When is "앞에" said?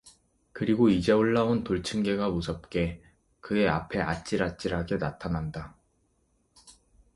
3.69-4.01